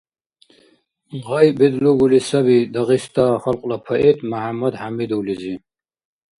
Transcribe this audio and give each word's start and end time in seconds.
Гъай 1.25 1.47
бедлугули 1.57 2.19
саби 2.27 2.57
Дагъиста 2.73 3.25
халкьла 3.43 3.77
поэт 3.87 4.17
Мяхӏяммад 4.29 4.73
Хӏямидовлизи. 4.79 5.53